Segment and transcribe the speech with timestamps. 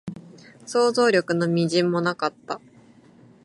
[0.65, 2.59] 想像力の微塵もなかった